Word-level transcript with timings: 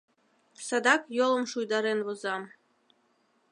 —Садак 0.67 1.01
йолым 1.17 1.45
шуйдарен 1.51 1.99
возам. 2.05 2.41